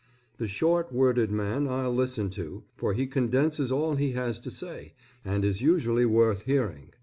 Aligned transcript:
The 0.39 0.47
short 0.47 0.91
worded 0.91 1.29
man 1.29 1.67
I'll 1.67 1.93
listen 1.93 2.31
to, 2.31 2.63
for 2.75 2.95
he 2.95 3.05
condenses 3.05 3.71
all 3.71 3.97
he 3.97 4.13
has 4.13 4.39
to 4.39 4.49
say, 4.49 4.95
and 5.23 5.45
is 5.45 5.61
usually 5.61 6.07
worth 6.07 6.41
hearing. 6.41 6.93